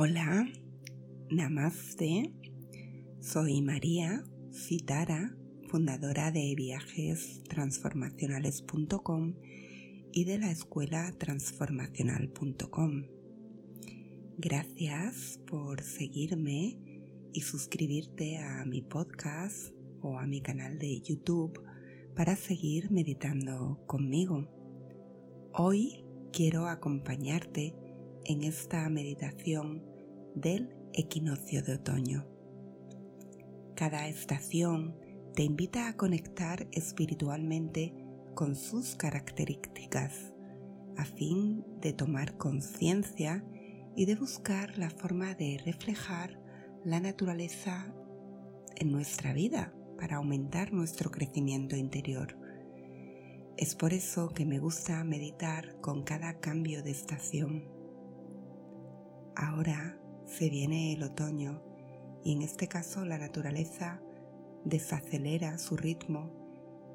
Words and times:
Hola, 0.00 0.46
namaste. 1.28 2.32
Soy 3.18 3.62
María 3.62 4.22
Citara, 4.52 5.36
fundadora 5.68 6.30
de 6.30 6.54
viajestransformacionales.com 6.54 9.34
y 10.12 10.22
de 10.22 10.38
la 10.38 10.52
escuela 10.52 11.12
transformacional.com. 11.18 13.06
Gracias 14.36 15.40
por 15.48 15.82
seguirme 15.82 16.78
y 17.32 17.40
suscribirte 17.40 18.38
a 18.38 18.64
mi 18.66 18.82
podcast 18.82 19.74
o 20.00 20.20
a 20.20 20.28
mi 20.28 20.40
canal 20.40 20.78
de 20.78 21.00
YouTube 21.00 21.60
para 22.14 22.36
seguir 22.36 22.92
meditando 22.92 23.82
conmigo. 23.88 24.46
Hoy 25.52 26.04
quiero 26.32 26.68
acompañarte 26.68 27.87
en 28.28 28.44
esta 28.44 28.86
meditación 28.90 29.82
del 30.34 30.76
equinoccio 30.92 31.62
de 31.62 31.76
otoño. 31.76 32.26
Cada 33.74 34.06
estación 34.06 34.94
te 35.34 35.44
invita 35.44 35.88
a 35.88 35.96
conectar 35.96 36.68
espiritualmente 36.72 37.94
con 38.34 38.54
sus 38.54 38.96
características 38.96 40.34
a 40.98 41.06
fin 41.06 41.64
de 41.80 41.94
tomar 41.94 42.36
conciencia 42.36 43.42
y 43.96 44.04
de 44.04 44.14
buscar 44.14 44.76
la 44.76 44.90
forma 44.90 45.34
de 45.34 45.58
reflejar 45.64 46.38
la 46.84 47.00
naturaleza 47.00 47.94
en 48.76 48.92
nuestra 48.92 49.32
vida 49.32 49.72
para 49.96 50.16
aumentar 50.16 50.74
nuestro 50.74 51.10
crecimiento 51.10 51.76
interior. 51.76 52.36
Es 53.56 53.74
por 53.74 53.94
eso 53.94 54.28
que 54.28 54.44
me 54.44 54.58
gusta 54.58 55.02
meditar 55.02 55.80
con 55.80 56.02
cada 56.02 56.40
cambio 56.40 56.82
de 56.82 56.90
estación. 56.90 57.77
Ahora 59.38 59.98
se 60.26 60.50
viene 60.50 60.92
el 60.92 61.02
otoño 61.02 61.62
y 62.22 62.32
en 62.32 62.42
este 62.42 62.68
caso 62.68 63.06
la 63.06 63.16
naturaleza 63.16 64.02
desacelera 64.64 65.56
su 65.56 65.76
ritmo 65.76 66.30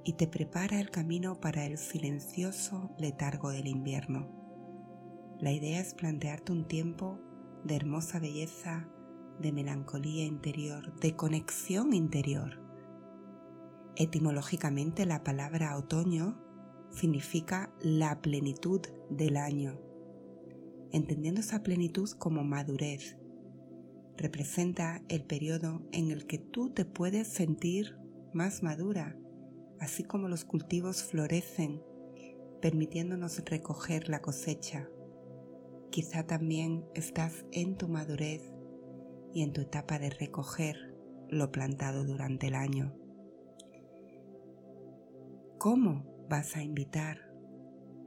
y 0.04 0.14
te 0.14 0.28
prepara 0.28 0.80
el 0.80 0.92
camino 0.92 1.40
para 1.40 1.66
el 1.66 1.78
silencioso 1.78 2.92
letargo 3.00 3.50
del 3.50 3.68
invierno. 3.68 4.30
La 5.40 5.52
idea 5.52 5.80
es 5.80 5.96
plantearte 5.96 6.52
un 6.52 6.68
tiempo 6.68 7.18
de 7.64 7.78
hermosa 7.78 8.20
belleza, 8.20 8.88
de 9.40 9.52
melancolía 9.52 10.26
interior, 10.26 10.94
de 11.00 11.16
conexión 11.16 11.94
interior 11.94 12.64
Etimológicamente 13.96 15.06
la 15.06 15.24
palabra 15.24 15.78
otoño 15.78 16.36
significa 16.90 17.72
la 17.80 18.22
plenitud 18.22 18.82
del 19.12 19.38
año, 19.38 19.80
entendiendo 20.94 21.42
esa 21.42 21.64
plenitud 21.64 22.10
como 22.12 22.44
madurez. 22.44 23.18
Representa 24.16 25.02
el 25.10 25.26
periodo 25.26 25.82
en 25.92 26.12
el 26.12 26.28
que 26.28 26.38
tú 26.38 26.70
te 26.70 26.86
puedes 26.86 27.28
sentir 27.28 27.98
más 28.32 28.62
madura, 28.62 29.18
así 29.80 30.04
como 30.04 30.30
los 30.30 30.46
cultivos 30.46 31.04
florecen, 31.04 31.82
permitiéndonos 32.62 33.44
recoger 33.44 34.08
la 34.08 34.22
cosecha. 34.22 34.88
Quizá 35.90 36.26
también 36.26 36.86
estás 36.94 37.46
en 37.52 37.76
tu 37.76 37.88
madurez 37.88 38.54
y 39.34 39.42
en 39.42 39.52
tu 39.52 39.62
etapa 39.62 39.98
de 39.98 40.12
recoger 40.12 40.96
lo 41.28 41.52
plantado 41.52 42.06
durante 42.06 42.48
el 42.48 42.56
año. 42.56 42.96
¿Cómo 45.58 46.26
vas 46.30 46.56
a 46.56 46.62
invitar 46.62 47.34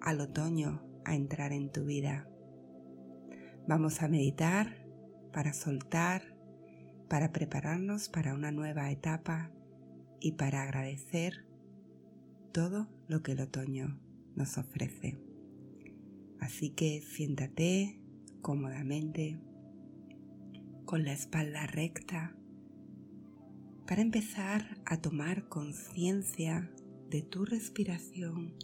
al 0.01 0.21
otoño 0.21 0.85
a 1.05 1.17
entrar 1.17 1.53
en 1.53 1.73
tu 1.73 1.85
vida? 1.85 2.29
Vamos 3.69 4.01
a 4.01 4.07
meditar 4.07 4.87
para 5.33 5.53
soltar, 5.53 6.23
para 7.09 7.33
prepararnos 7.33 8.09
para 8.09 8.33
una 8.33 8.53
nueva 8.53 8.93
etapa 8.93 9.51
y 10.21 10.33
para 10.33 10.63
agradecer 10.63 11.47
todo 12.53 12.89
lo 13.09 13.25
que 13.25 13.33
el 13.33 13.41
otoño 13.41 13.99
nos 14.37 14.57
ofrece. 14.57 15.19
Así 16.39 16.71
que 16.71 17.01
siéntate 17.01 18.01
cómodamente 18.41 19.41
con 20.85 21.05
la 21.05 21.13
espalda 21.13 21.67
recta 21.67 22.37
para 23.89 24.01
empezar 24.01 24.81
a 24.87 25.01
tomar 25.01 25.49
conciencia 25.49 26.71
de 27.11 27.23
tu 27.23 27.45
respiración 27.45 28.55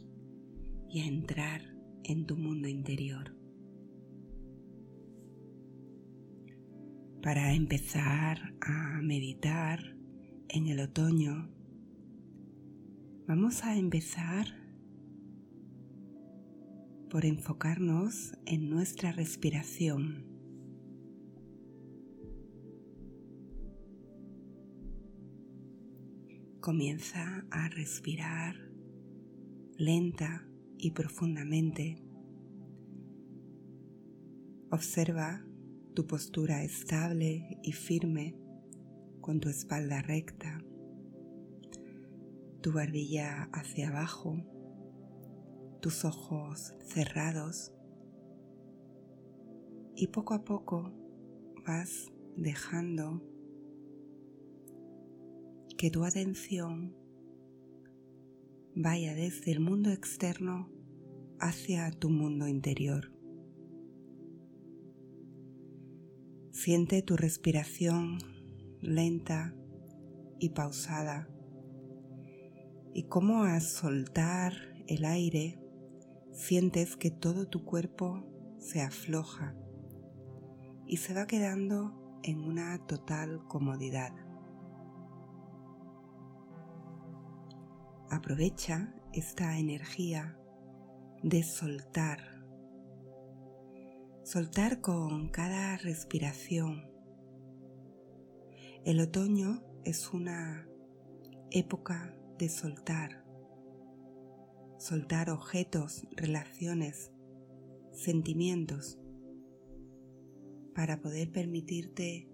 y 0.89 1.01
a 1.01 1.07
entrar 1.07 1.63
en 2.05 2.25
tu 2.25 2.37
mundo 2.37 2.69
interior. 2.69 3.42
Para 7.23 7.55
empezar 7.55 8.53
a 8.61 9.01
meditar 9.01 9.79
en 10.49 10.67
el 10.67 10.81
otoño, 10.81 11.49
vamos 13.29 13.63
a 13.63 13.77
empezar 13.77 14.49
por 17.09 17.25
enfocarnos 17.25 18.37
en 18.45 18.69
nuestra 18.69 19.13
respiración. 19.13 20.27
Comienza 26.59 27.47
a 27.53 27.69
respirar 27.69 28.57
lenta 29.79 30.45
y 30.77 30.91
profundamente. 30.91 32.03
Observa 34.73 35.45
tu 35.95 36.07
postura 36.07 36.63
estable 36.65 37.59
y 37.63 37.73
firme 37.73 38.35
con 39.21 39.41
tu 39.41 39.49
espalda 39.49 40.01
recta, 40.01 40.63
tu 42.63 42.73
barbilla 42.73 43.51
hacia 43.53 43.89
abajo, 43.89 44.37
tus 45.81 46.05
ojos 46.05 46.75
cerrados 46.81 47.73
y 49.95 50.07
poco 50.09 50.35
a 50.35 50.45
poco 50.45 50.93
vas 51.67 52.11
dejando 52.37 53.23
que 55.77 55.91
tu 55.91 56.05
atención 56.05 56.97
vaya 58.75 59.15
desde 59.15 59.53
el 59.53 59.61
mundo 59.61 59.91
externo 59.91 60.71
hacia 61.39 61.91
tu 61.91 62.09
mundo 62.09 62.49
interior. 62.49 63.12
Siente 66.65 67.03
tu 67.03 67.17
respiración 67.17 68.19
lenta 68.81 69.53
y 70.39 70.51
pausada 70.51 71.29
y 72.95 73.09
cómo 73.09 73.43
al 73.43 73.63
soltar 73.63 74.53
el 74.87 75.05
aire 75.05 75.59
sientes 76.31 76.95
que 76.95 77.11
todo 77.11 77.49
tu 77.49 77.65
cuerpo 77.65 78.25
se 78.59 78.81
afloja 78.81 79.57
y 80.87 80.99
se 80.99 81.15
va 81.15 81.27
quedando 81.27 82.21
en 82.23 82.39
una 82.39 82.79
total 82.87 83.45
comodidad. 83.49 84.13
Aprovecha 88.09 88.95
esta 89.13 89.59
energía 89.59 90.39
de 91.25 91.43
soltar. 91.43 92.32
Soltar 94.33 94.81
con 94.81 95.29
cada 95.29 95.77
respiración. 95.77 96.91
El 98.83 98.99
otoño 99.01 99.63
es 99.85 100.11
una 100.15 100.67
época 101.51 102.17
de 102.39 102.49
soltar. 102.49 103.27
Soltar 104.79 105.29
objetos, 105.29 106.07
relaciones, 106.13 107.13
sentimientos 107.93 108.99
para 110.75 111.03
poder 111.03 111.31
permitirte 111.31 112.27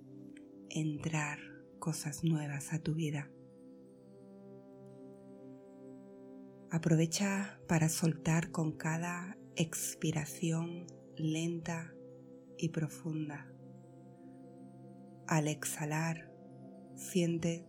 entrar 0.71 1.41
cosas 1.81 2.23
nuevas 2.23 2.73
a 2.73 2.79
tu 2.79 2.95
vida. 2.95 3.29
Aprovecha 6.71 7.61
para 7.67 7.89
soltar 7.89 8.53
con 8.53 8.71
cada 8.71 9.37
expiración 9.57 10.87
lenta 11.21 11.95
y 12.57 12.71
profunda. 12.71 13.51
Al 15.27 15.49
exhalar, 15.49 16.33
siente 16.95 17.69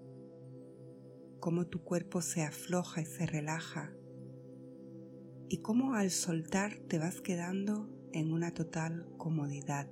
cómo 1.39 1.67
tu 1.67 1.83
cuerpo 1.83 2.21
se 2.21 2.43
afloja 2.43 3.01
y 3.01 3.05
se 3.05 3.25
relaja 3.25 3.93
y 5.49 5.59
cómo 5.59 5.95
al 5.95 6.11
soltar 6.11 6.77
te 6.87 6.99
vas 6.99 7.21
quedando 7.21 7.89
en 8.13 8.31
una 8.31 8.53
total 8.53 9.07
comodidad. 9.17 9.89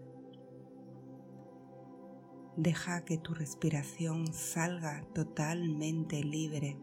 Deja 2.56 3.06
que 3.06 3.18
tu 3.18 3.34
respiración 3.34 4.34
salga 4.34 5.08
totalmente 5.14 6.24
libre 6.24 6.80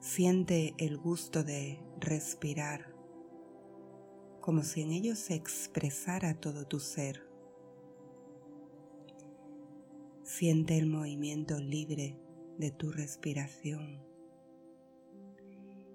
Siente 0.00 0.74
el 0.78 0.96
gusto 0.96 1.44
de 1.44 1.78
respirar 2.00 2.89
como 4.40 4.62
si 4.62 4.82
en 4.82 4.92
ellos 4.92 5.18
se 5.18 5.34
expresara 5.34 6.34
todo 6.34 6.66
tu 6.66 6.80
ser. 6.80 7.26
Siente 10.22 10.78
el 10.78 10.86
movimiento 10.86 11.58
libre 11.58 12.18
de 12.58 12.70
tu 12.70 12.90
respiración, 12.92 14.02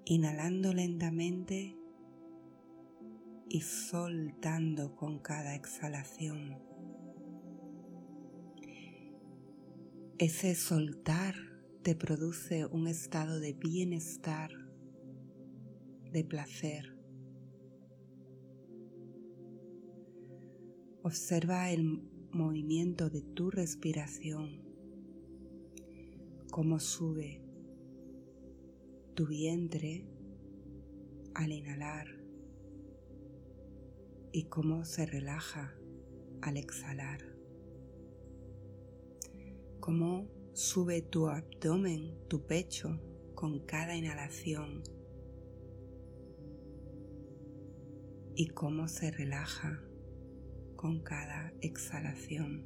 inhalando 0.06 0.74
lentamente 0.74 1.78
y 3.48 3.62
soltando 3.62 4.96
con 4.96 5.20
cada 5.20 5.56
exhalación. 5.56 6.58
Ese 10.18 10.56
soltar 10.56 11.36
te 11.84 11.96
produce 11.96 12.66
un 12.66 12.88
estado 12.88 13.40
de 13.40 13.54
bienestar, 13.54 14.52
de 16.12 16.24
placer. 16.24 16.95
Observa 21.06 21.70
el 21.70 22.02
movimiento 22.32 23.12
de 23.12 23.22
tu 23.22 23.52
respiración, 23.52 24.64
cómo 26.50 26.80
sube 26.80 27.44
tu 29.14 29.28
vientre 29.28 30.10
al 31.36 31.52
inhalar 31.52 32.08
y 34.32 34.46
cómo 34.46 34.84
se 34.84 35.06
relaja 35.06 35.76
al 36.42 36.58
exhalar. 36.58 37.20
Cómo 39.80 40.28
sube 40.54 41.04
tu 41.04 41.28
abdomen, 41.28 42.18
tu 42.28 42.48
pecho 42.48 43.00
con 43.36 43.64
cada 43.68 43.96
inhalación 43.96 44.82
y 48.36 48.48
cómo 48.48 48.88
se 48.88 49.12
relaja 49.12 49.84
con 50.76 51.02
cada 51.02 51.54
exhalación. 51.62 52.66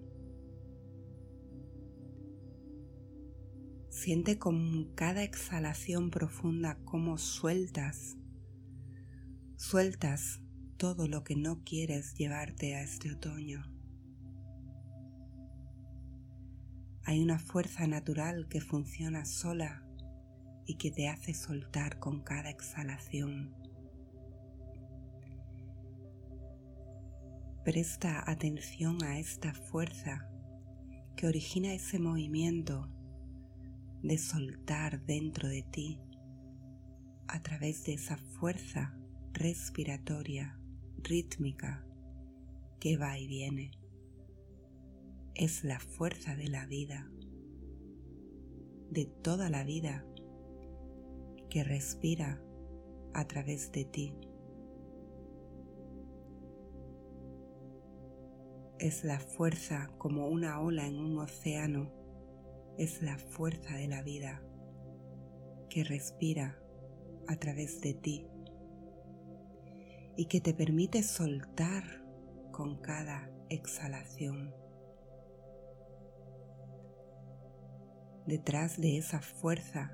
Siente 3.90 4.38
con 4.38 4.94
cada 4.96 5.24
exhalación 5.24 6.10
profunda 6.10 6.78
cómo 6.86 7.18
sueltas, 7.18 8.18
sueltas 9.58 10.42
todo 10.78 11.08
lo 11.08 11.24
que 11.24 11.36
no 11.36 11.64
quieres 11.64 12.14
llevarte 12.16 12.76
a 12.76 12.84
este 12.84 13.12
otoño. 13.12 13.64
Hay 17.04 17.22
una 17.22 17.40
fuerza 17.40 17.88
natural 17.88 18.48
que 18.48 18.62
funciona 18.62 19.26
sola 19.26 19.84
y 20.66 20.76
que 20.76 20.92
te 20.92 21.10
hace 21.10 21.34
soltar 21.34 22.00
con 22.00 22.22
cada 22.22 22.50
exhalación. 22.50 23.59
Presta 27.64 28.24
atención 28.26 29.04
a 29.04 29.20
esta 29.20 29.54
fuerza 29.54 30.30
que 31.18 31.28
origina 31.28 31.74
ese 31.74 32.00
movimiento 32.00 32.90
de 34.02 34.18
soltar 34.18 35.06
dentro 35.06 35.50
de 35.50 35.64
ti 35.64 36.00
a 37.28 37.42
través 37.42 37.84
de 37.84 37.94
esa 37.94 38.16
fuerza 38.16 38.98
respiratoria 39.34 40.58
rítmica 41.04 41.86
que 42.80 42.96
va 42.96 43.20
y 43.20 43.28
viene. 43.28 43.72
Es 45.36 45.66
la 45.66 45.82
fuerza 45.82 46.38
de 46.38 46.48
la 46.48 46.66
vida, 46.66 47.12
de 48.90 49.06
toda 49.06 49.50
la 49.50 49.66
vida 49.66 50.06
que 51.50 51.66
respira 51.66 52.42
a 53.14 53.28
través 53.28 53.74
de 53.74 53.84
ti. 53.84 54.14
Es 58.80 59.04
la 59.04 59.20
fuerza 59.20 59.90
como 59.98 60.30
una 60.30 60.62
ola 60.62 60.88
en 60.88 61.02
un 61.02 61.18
océano, 61.18 61.92
es 62.78 63.02
la 63.02 63.18
fuerza 63.18 63.76
de 63.76 63.90
la 63.90 64.02
vida 64.02 64.42
que 65.70 65.84
respira 65.84 66.58
a 67.28 67.36
través 67.36 67.82
de 67.82 67.94
ti 67.94 68.26
y 70.16 70.28
que 70.28 70.40
te 70.40 70.54
permite 70.54 71.04
soltar 71.04 71.84
con 72.54 72.78
cada 72.78 73.30
exhalación. 73.50 74.56
Detrás 78.28 78.80
de 78.80 78.98
esa 78.98 79.20
fuerza 79.20 79.92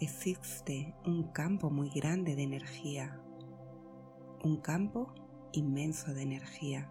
existe 0.00 0.94
un 1.04 1.30
campo 1.32 1.68
muy 1.68 1.90
grande 1.90 2.36
de 2.36 2.42
energía, 2.44 3.20
un 4.42 4.62
campo 4.62 5.12
inmenso 5.52 6.14
de 6.14 6.22
energía 6.22 6.90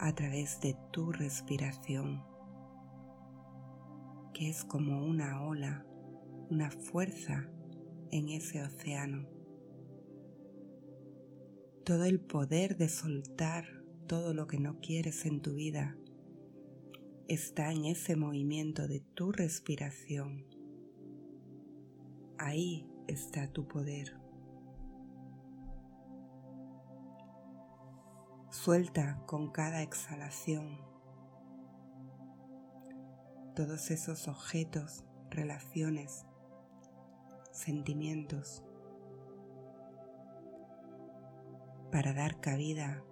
a 0.00 0.12
través 0.14 0.60
de 0.60 0.76
tu 0.90 1.12
respiración, 1.12 2.24
que 4.34 4.48
es 4.50 4.64
como 4.64 5.04
una 5.04 5.42
ola, 5.42 5.86
una 6.50 6.70
fuerza 6.70 7.48
en 8.10 8.30
ese 8.30 8.62
océano 8.62 9.28
todo 11.90 12.04
el 12.04 12.20
poder 12.20 12.76
de 12.76 12.88
soltar 12.88 13.64
todo 14.06 14.32
lo 14.32 14.46
que 14.46 14.60
no 14.60 14.78
quieres 14.78 15.26
en 15.26 15.40
tu 15.40 15.54
vida 15.54 15.96
está 17.26 17.72
en 17.72 17.84
ese 17.84 18.14
movimiento 18.14 18.86
de 18.86 19.00
tu 19.00 19.32
respiración. 19.32 20.46
Ahí 22.38 22.86
está 23.08 23.52
tu 23.52 23.66
poder. 23.66 24.19
Suelta 28.62 29.22
con 29.24 29.50
cada 29.50 29.80
exhalación 29.80 30.76
todos 33.56 33.90
esos 33.90 34.28
objetos, 34.28 35.02
relaciones, 35.30 36.26
sentimientos 37.52 38.62
para 41.90 42.12
dar 42.12 42.38
cabida 42.42 43.02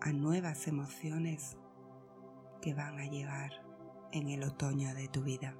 a 0.00 0.14
nuevas 0.14 0.66
emociones 0.66 1.58
que 2.62 2.72
van 2.72 2.98
a 2.98 3.04
llegar 3.04 3.50
en 4.12 4.30
el 4.30 4.44
otoño 4.44 4.94
de 4.94 5.08
tu 5.08 5.22
vida. 5.22 5.54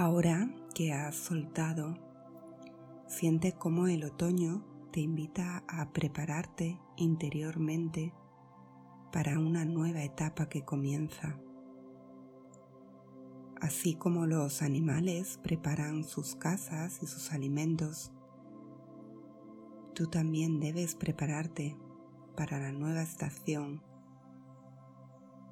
Ahora 0.00 0.48
que 0.76 0.92
has 0.92 1.16
soltado, 1.16 1.98
siente 3.08 3.54
cómo 3.54 3.88
el 3.88 4.04
otoño 4.04 4.64
te 4.92 5.00
invita 5.00 5.64
a 5.66 5.92
prepararte 5.92 6.78
interiormente 6.96 8.14
para 9.10 9.40
una 9.40 9.64
nueva 9.64 10.04
etapa 10.04 10.48
que 10.48 10.64
comienza. 10.64 11.40
Así 13.60 13.96
como 13.96 14.26
los 14.26 14.62
animales 14.62 15.40
preparan 15.42 16.04
sus 16.04 16.36
casas 16.36 17.02
y 17.02 17.08
sus 17.08 17.32
alimentos, 17.32 18.12
tú 19.96 20.06
también 20.06 20.60
debes 20.60 20.94
prepararte 20.94 21.76
para 22.36 22.60
la 22.60 22.70
nueva 22.70 23.02
estación 23.02 23.82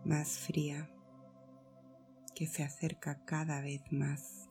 más 0.04 0.38
fría 0.38 0.95
que 2.36 2.46
se 2.46 2.62
acerca 2.62 3.24
cada 3.24 3.62
vez 3.62 3.80
más. 3.90 4.46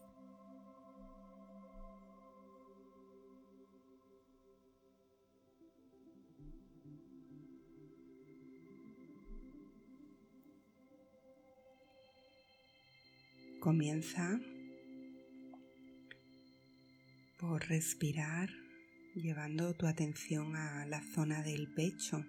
Comienza 13.60 14.40
por 17.38 17.68
respirar 17.68 18.50
llevando 19.14 19.76
tu 19.76 19.86
atención 19.86 20.56
a 20.56 20.88
la 20.88 21.02
zona 21.14 21.44
del 21.44 21.72
pecho. 21.74 22.26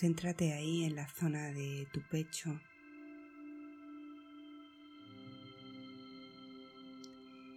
Céntrate 0.00 0.54
ahí 0.54 0.84
en 0.84 0.96
la 0.96 1.06
zona 1.06 1.52
de 1.52 1.86
tu 1.92 2.00
pecho. 2.08 2.58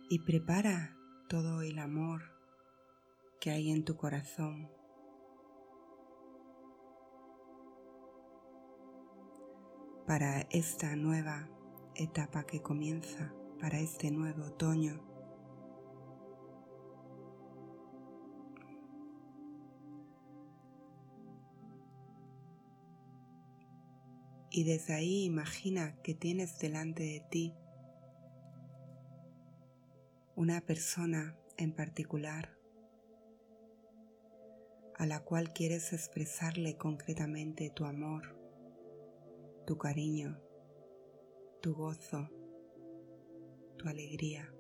Y 0.09 0.19
prepara 0.19 0.93
todo 1.29 1.62
el 1.62 1.79
amor 1.79 2.21
que 3.39 3.51
hay 3.51 3.71
en 3.71 3.85
tu 3.85 3.95
corazón 3.95 4.69
para 10.05 10.41
esta 10.51 10.97
nueva 10.97 11.47
etapa 11.95 12.43
que 12.43 12.62
comienza, 12.62 13.33
para 13.62 13.79
este 13.79 14.12
nuevo 14.12 14.47
otoño. 14.47 15.12
Y 24.55 24.65
desde 24.65 24.93
ahí 24.93 25.24
imagina 25.24 26.00
que 26.03 26.13
tienes 26.13 26.60
delante 26.60 27.01
de 27.01 27.25
ti 27.31 27.55
una 30.36 30.62
persona 30.62 31.36
en 31.57 31.74
particular 31.74 32.55
a 34.95 35.07
la 35.07 35.22
cual 35.22 35.53
quieres 35.53 35.91
expresarle 35.91 36.77
concretamente 36.77 37.72
tu 37.72 37.86
amor, 37.86 38.39
tu 39.65 39.79
cariño, 39.79 40.39
tu 41.60 41.74
gozo, 41.74 42.29
tu 43.79 43.89
alegría. 43.89 44.53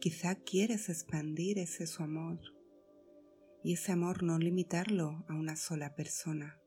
Quizá 0.00 0.34
quieres 0.34 0.88
expandir 0.88 1.60
ese 1.60 1.86
su 1.86 2.02
amor 2.02 2.40
y 3.62 3.74
ese 3.74 3.92
amor 3.92 4.24
no 4.24 4.38
limitarlo 4.38 5.24
a 5.28 5.34
una 5.34 5.54
sola 5.54 5.94
persona, 5.94 6.60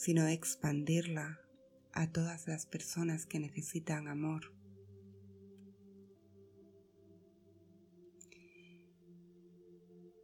sino 0.00 0.26
expandirla 0.26 1.42
a 1.92 2.10
todas 2.10 2.48
las 2.48 2.64
personas 2.64 3.26
que 3.26 3.38
necesitan 3.38 4.08
amor. 4.08 4.54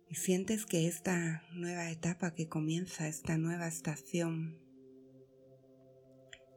Y 0.08 0.14
sientes 0.14 0.64
que 0.64 0.88
esta 0.88 1.42
nueva 1.52 1.90
etapa 1.90 2.32
que 2.32 2.48
comienza, 2.48 3.06
esta 3.06 3.36
nueva 3.36 3.68
estación, 3.68 4.58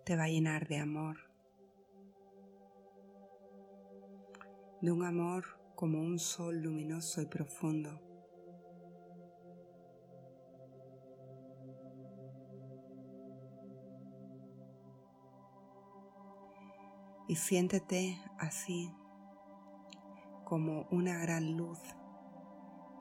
te 0.06 0.16
va 0.16 0.24
a 0.24 0.30
llenar 0.30 0.70
de 0.70 0.78
amor. 0.78 1.18
De 4.82 4.94
un 4.94 5.04
amor 5.04 5.44
como 5.76 6.00
un 6.00 6.20
sol 6.20 6.62
luminoso 6.62 7.22
y 7.22 7.26
profundo. 7.26 8.09
Y 17.30 17.36
siéntete 17.36 18.20
así 18.40 18.92
como 20.46 20.88
una 20.90 21.20
gran 21.20 21.56
luz 21.56 21.78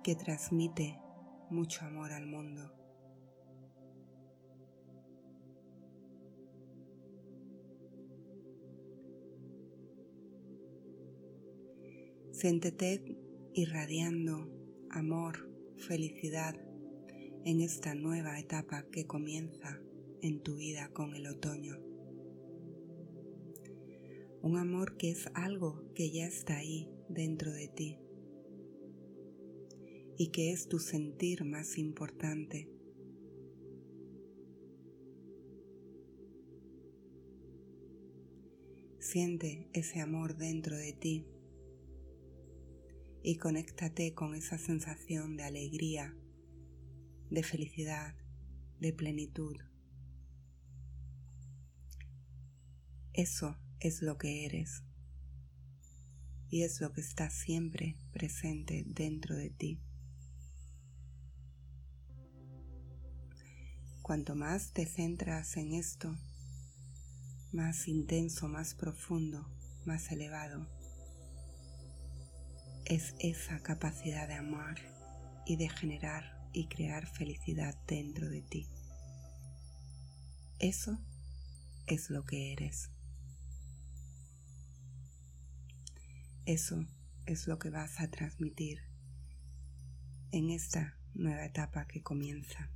que 0.04 0.16
transmite 0.16 1.00
mucho 1.48 1.86
amor 1.86 2.12
al 2.12 2.26
mundo. 2.26 2.70
Siéntete 12.32 13.02
irradiando 13.54 14.46
amor, 14.90 15.50
felicidad 15.78 16.54
en 17.46 17.62
esta 17.62 17.94
nueva 17.94 18.38
etapa 18.38 18.84
que 18.92 19.06
comienza 19.06 19.80
en 20.20 20.42
tu 20.42 20.56
vida 20.56 20.90
con 20.92 21.14
el 21.14 21.28
otoño. 21.28 21.87
Un 24.40 24.56
amor 24.56 24.96
que 24.96 25.10
es 25.10 25.28
algo 25.34 25.82
que 25.94 26.10
ya 26.10 26.26
está 26.26 26.58
ahí 26.58 26.88
dentro 27.08 27.52
de 27.52 27.68
ti 27.68 27.98
y 30.16 30.28
que 30.28 30.52
es 30.52 30.68
tu 30.68 30.78
sentir 30.78 31.44
más 31.44 31.78
importante. 31.78 32.68
Siente 38.98 39.70
ese 39.72 40.00
amor 40.00 40.36
dentro 40.36 40.76
de 40.76 40.92
ti 40.92 41.26
y 43.22 43.36
conéctate 43.36 44.14
con 44.14 44.34
esa 44.34 44.58
sensación 44.58 45.36
de 45.36 45.44
alegría, 45.44 46.16
de 47.30 47.42
felicidad, 47.42 48.14
de 48.80 48.92
plenitud. 48.92 49.56
Eso 53.12 53.56
es 53.80 54.02
lo 54.02 54.18
que 54.18 54.44
eres 54.44 54.82
y 56.50 56.62
es 56.62 56.80
lo 56.80 56.92
que 56.92 57.00
está 57.00 57.30
siempre 57.30 57.96
presente 58.12 58.84
dentro 58.86 59.36
de 59.36 59.50
ti. 59.50 59.80
Cuanto 64.02 64.34
más 64.34 64.72
te 64.72 64.86
centras 64.86 65.56
en 65.58 65.74
esto, 65.74 66.16
más 67.52 67.88
intenso, 67.88 68.48
más 68.48 68.74
profundo, 68.74 69.46
más 69.84 70.10
elevado, 70.10 70.66
es 72.86 73.14
esa 73.18 73.60
capacidad 73.60 74.26
de 74.26 74.34
amar 74.34 74.76
y 75.44 75.56
de 75.56 75.68
generar 75.68 76.38
y 76.54 76.68
crear 76.68 77.06
felicidad 77.06 77.76
dentro 77.86 78.30
de 78.30 78.40
ti. 78.40 78.66
Eso 80.58 80.98
es 81.86 82.08
lo 82.08 82.24
que 82.24 82.52
eres. 82.52 82.90
Eso 86.48 86.82
es 87.26 87.46
lo 87.46 87.58
que 87.58 87.68
vas 87.68 88.00
a 88.00 88.08
transmitir 88.10 88.80
en 90.32 90.48
esta 90.48 90.96
nueva 91.12 91.44
etapa 91.44 91.86
que 91.86 92.02
comienza. 92.02 92.70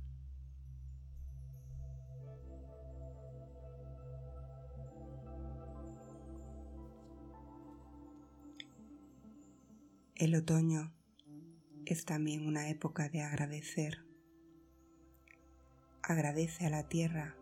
El 10.13 10.35
otoño 10.35 10.93
es 11.87 12.05
también 12.05 12.45
una 12.45 12.69
época 12.69 13.09
de 13.09 13.23
agradecer. 13.23 14.05
Agradece 16.03 16.67
a 16.67 16.69
la 16.69 16.87
tierra 16.87 17.35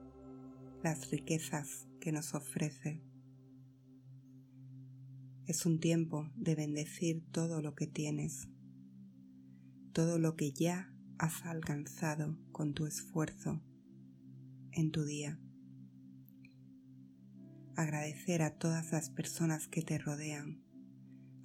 las 0.81 1.11
riquezas 1.11 1.89
que 1.99 2.13
nos 2.13 2.33
ofrece. 2.35 3.10
Es 5.47 5.65
un 5.65 5.79
tiempo 5.79 6.29
de 6.35 6.55
bendecir 6.55 7.23
todo 7.31 7.61
lo 7.61 7.75
que 7.75 7.87
tienes, 7.87 8.47
todo 9.91 10.19
lo 10.19 10.35
que 10.35 10.51
ya 10.51 10.93
has 11.17 11.45
alcanzado 11.45 12.37
con 12.51 12.73
tu 12.73 12.85
esfuerzo 12.85 13.61
en 14.71 14.91
tu 14.91 15.03
día. 15.03 15.39
Agradecer 17.75 18.41
a 18.41 18.57
todas 18.57 18.91
las 18.91 19.09
personas 19.09 19.67
que 19.67 19.81
te 19.81 19.97
rodean, 19.97 20.63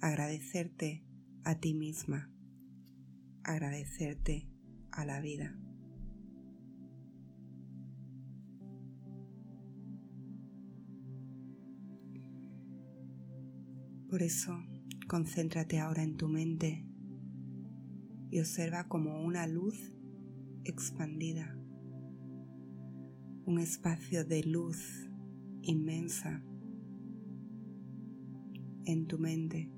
agradecerte 0.01 1.03
a 1.43 1.55
ti 1.59 1.73
misma, 1.73 2.31
agradecerte 3.43 4.47
a 4.91 5.05
la 5.05 5.21
vida. 5.21 5.57
Por 14.09 14.23
eso, 14.23 14.57
concéntrate 15.09 15.79
ahora 15.79 16.01
en 16.01 16.15
tu 16.15 16.29
mente 16.29 16.85
y 18.31 18.39
observa 18.39 18.87
como 18.87 19.21
una 19.21 19.47
luz 19.47 19.91
expandida, 20.63 21.57
un 23.45 23.59
espacio 23.59 24.23
de 24.23 24.43
luz 24.43 25.09
inmensa 25.61 26.41
en 28.85 29.07
tu 29.07 29.19
mente 29.19 29.69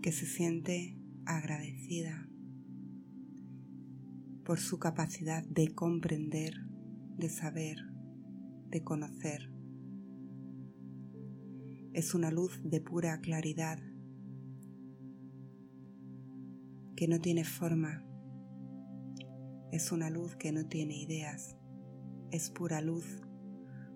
que 0.00 0.12
se 0.12 0.26
siente 0.26 0.96
agradecida 1.24 2.28
por 4.44 4.60
su 4.60 4.78
capacidad 4.78 5.44
de 5.44 5.74
comprender, 5.74 6.54
de 7.18 7.28
saber, 7.28 7.78
de 8.70 8.84
conocer. 8.84 9.55
Es 11.96 12.12
una 12.14 12.30
luz 12.30 12.60
de 12.62 12.82
pura 12.82 13.22
claridad 13.22 13.78
que 16.94 17.08
no 17.08 17.18
tiene 17.20 17.42
forma. 17.42 18.04
Es 19.72 19.92
una 19.92 20.10
luz 20.10 20.36
que 20.36 20.52
no 20.52 20.66
tiene 20.66 20.94
ideas. 20.94 21.56
Es 22.30 22.50
pura 22.50 22.82
luz, 22.82 23.06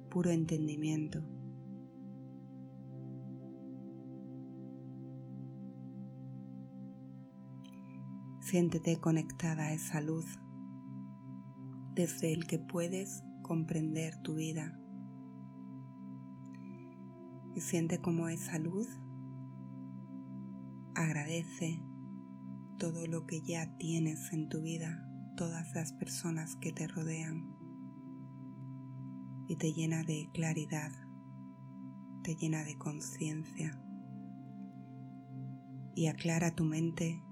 puro 0.08 0.30
entendimiento. 0.30 1.22
Siéntete 8.40 8.98
conectada 8.98 9.64
a 9.64 9.72
esa 9.74 10.00
luz 10.00 10.24
desde 11.94 12.32
el 12.32 12.46
que 12.46 12.58
puedes 12.58 13.22
comprender 13.42 14.16
tu 14.22 14.36
vida. 14.36 14.80
Y 17.54 17.60
siente 17.60 18.00
como 18.00 18.28
esa 18.28 18.58
luz 18.58 18.88
agradece 20.94 21.82
todo 22.78 23.06
lo 23.06 23.26
que 23.26 23.42
ya 23.42 23.76
tienes 23.76 24.32
en 24.32 24.48
tu 24.48 24.62
vida, 24.62 25.06
todas 25.36 25.74
las 25.74 25.92
personas 25.92 26.56
que 26.56 26.72
te 26.72 26.86
rodean. 26.86 27.56
Y 29.48 29.56
te 29.56 29.72
llena 29.72 30.04
de 30.04 30.30
claridad, 30.32 30.92
te 32.22 32.36
llena 32.36 32.64
de 32.64 32.78
conciencia. 32.78 33.82
Y 35.94 36.06
aclara 36.06 36.54
tu 36.54 36.64
mente 36.64 37.24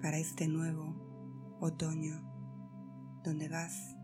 para 0.00 0.18
este 0.18 0.46
nuevo 0.46 1.58
otoño 1.60 2.22
donde 3.24 3.48
vas 3.48 3.96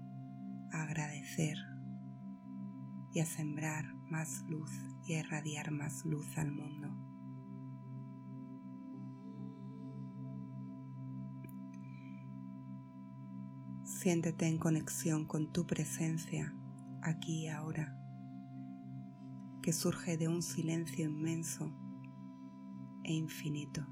a 0.73 0.82
agradecer 0.82 1.72
y 3.12 3.21
a 3.21 3.26
sembrar 3.26 3.95
más 4.11 4.42
luz 4.49 4.71
y 5.04 5.14
a 5.14 5.21
irradiar 5.21 5.71
más 5.71 6.04
luz 6.04 6.38
al 6.38 6.52
mundo. 6.52 6.88
Siéntete 13.85 14.47
en 14.47 14.59
conexión 14.59 15.26
con 15.26 15.52
tu 15.52 15.66
presencia 15.66 16.54
aquí 17.02 17.45
y 17.45 17.49
ahora, 17.49 17.97
que 19.62 19.73
surge 19.73 20.16
de 20.16 20.28
un 20.28 20.42
silencio 20.42 21.04
inmenso 21.04 21.73
e 23.04 23.12
infinito. 23.12 23.87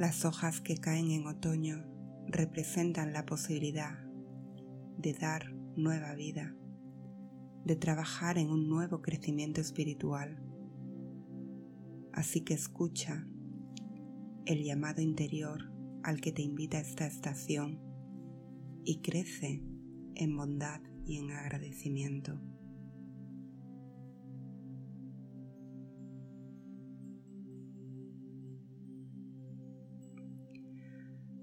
Las 0.00 0.24
hojas 0.24 0.62
que 0.62 0.78
caen 0.78 1.10
en 1.10 1.26
otoño 1.26 1.84
representan 2.26 3.12
la 3.12 3.26
posibilidad 3.26 3.98
de 4.96 5.12
dar 5.12 5.52
nueva 5.76 6.14
vida, 6.14 6.56
de 7.66 7.76
trabajar 7.76 8.38
en 8.38 8.48
un 8.48 8.66
nuevo 8.66 9.02
crecimiento 9.02 9.60
espiritual. 9.60 10.42
Así 12.14 12.40
que 12.40 12.54
escucha 12.54 13.26
el 14.46 14.64
llamado 14.64 15.02
interior 15.02 15.70
al 16.02 16.22
que 16.22 16.32
te 16.32 16.40
invita 16.40 16.80
esta 16.80 17.06
estación 17.06 17.78
y 18.86 19.02
crece 19.02 19.62
en 20.14 20.34
bondad 20.34 20.80
y 21.04 21.18
en 21.18 21.30
agradecimiento. 21.30 22.40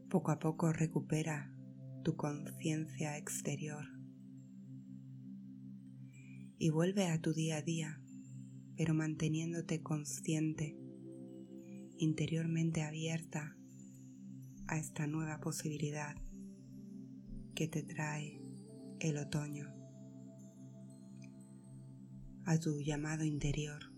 Poco 0.10 0.32
a 0.32 0.40
poco 0.40 0.72
recupera 0.72 1.54
tu 2.02 2.16
conciencia 2.16 3.18
exterior 3.18 3.84
y 6.58 6.70
vuelve 6.70 7.08
a 7.08 7.20
tu 7.20 7.34
día 7.34 7.58
a 7.58 7.62
día, 7.62 8.02
pero 8.78 8.94
manteniéndote 8.94 9.84
consciente, 9.84 10.78
interiormente 11.98 12.84
abierta 12.84 13.58
a 14.68 14.78
esta 14.78 15.08
nueva 15.08 15.42
posibilidad 15.42 16.16
que 17.54 17.68
te 17.68 17.84
trae 17.84 18.42
el 19.02 19.18
otoño, 19.18 19.68
a 22.46 22.58
tu 22.58 22.80
llamado 22.80 23.26
interior, 23.26 23.92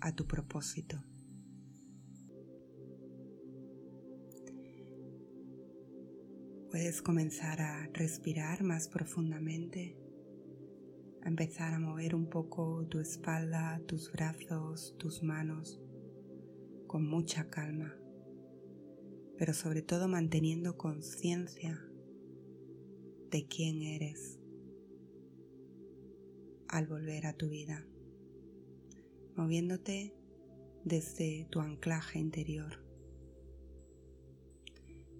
a 0.00 0.12
tu 0.12 0.26
propósito. 0.26 1.07
Puedes 6.70 7.00
comenzar 7.00 7.62
a 7.62 7.86
respirar 7.94 8.62
más 8.62 8.88
profundamente, 8.88 9.96
a 11.22 11.28
empezar 11.28 11.72
a 11.72 11.78
mover 11.78 12.14
un 12.14 12.28
poco 12.28 12.86
tu 12.90 12.98
espalda, 12.98 13.80
tus 13.86 14.12
brazos, 14.12 14.94
tus 14.98 15.22
manos 15.22 15.80
con 16.86 17.08
mucha 17.08 17.48
calma, 17.48 17.96
pero 19.38 19.54
sobre 19.54 19.80
todo 19.80 20.08
manteniendo 20.08 20.76
conciencia 20.76 21.82
de 23.30 23.46
quién 23.46 23.80
eres 23.80 24.38
al 26.68 26.86
volver 26.86 27.24
a 27.24 27.32
tu 27.32 27.48
vida, 27.48 27.86
moviéndote 29.36 30.14
desde 30.84 31.46
tu 31.50 31.60
anclaje 31.60 32.18
interior 32.18 32.87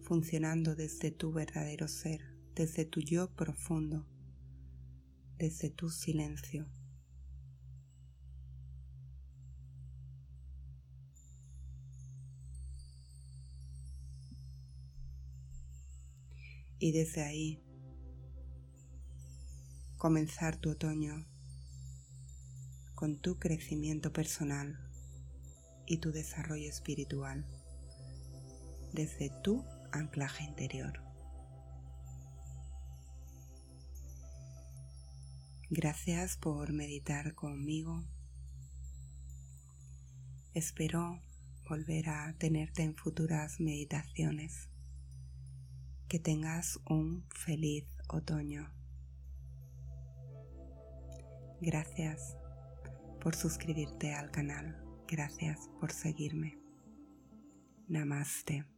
funcionando 0.09 0.75
desde 0.75 1.11
tu 1.11 1.33
verdadero 1.33 1.87
ser, 1.87 2.23
desde 2.55 2.87
tu 2.87 3.01
yo 3.01 3.31
profundo, 3.35 4.07
desde 5.37 5.69
tu 5.69 5.91
silencio. 5.91 6.67
Y 16.79 16.93
desde 16.93 17.23
ahí 17.23 17.63
comenzar 19.99 20.57
tu 20.57 20.71
otoño 20.71 21.27
con 22.95 23.21
tu 23.21 23.39
crecimiento 23.39 24.11
personal 24.11 24.79
y 25.87 25.99
tu 25.99 26.13
desarrollo 26.13 26.67
espiritual 26.67 27.45
desde 28.95 29.31
tu 29.43 29.67
anclaje 29.99 30.45
interior. 30.45 31.03
Gracias 35.71 36.39
por 36.39 36.73
meditar 36.73 37.35
conmigo. 37.35 38.03
Espero 40.55 41.21
volver 41.69 42.09
a 42.09 42.35
tenerte 42.39 42.83
en 42.83 42.97
futuras 42.97 43.61
meditaciones. 43.61 44.71
Que 46.09 46.19
tengas 46.19 46.81
un 46.89 47.27
feliz 47.29 47.85
otoño. 48.09 48.73
Gracias 51.61 52.39
por 53.21 53.35
suscribirte 53.35 54.15
al 54.15 54.31
canal. 54.31 54.83
Gracias 55.07 55.69
por 55.81 55.93
seguirme. 55.93 56.59
Namaste. 57.89 58.78